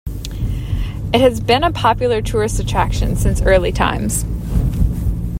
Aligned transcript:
It 1.13 1.21
has 1.21 1.39
been 1.39 1.63
a 1.63 1.71
popular 1.71 2.23
tourist 2.23 2.59
attraction 2.59 3.15
since 3.15 3.39
early 3.39 3.71
times. 3.71 4.25